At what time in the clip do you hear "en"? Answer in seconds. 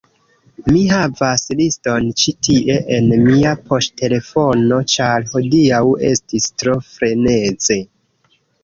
2.97-3.11